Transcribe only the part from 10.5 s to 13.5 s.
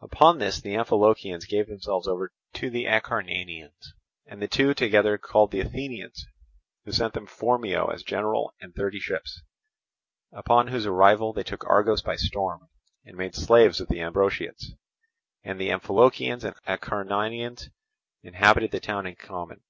whose arrival they took Argos by storm, and made